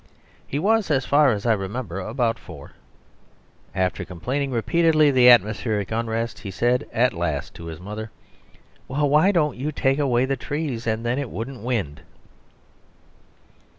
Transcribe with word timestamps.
He 0.47 0.57
was, 0.57 0.89
as 0.89 1.05
far 1.05 1.29
as 1.31 1.45
I 1.45 1.53
remember, 1.53 1.99
about 1.99 2.39
four. 2.39 2.71
After 3.75 4.03
complaining 4.03 4.49
repeatedly 4.49 5.09
of 5.09 5.13
the 5.13 5.29
atmospheric 5.29 5.91
unrest, 5.91 6.39
he 6.39 6.49
said 6.49 6.87
at 6.91 7.13
last 7.13 7.53
to 7.53 7.65
his 7.67 7.79
mother, 7.79 8.09
"Well, 8.87 9.07
why 9.07 9.31
don't 9.31 9.57
you 9.57 9.71
take 9.71 9.99
away 9.99 10.25
the 10.25 10.35
trees, 10.35 10.87
and 10.87 11.05
then 11.05 11.19
it 11.19 11.29
wouldn't 11.29 11.61
wind." 11.61 12.01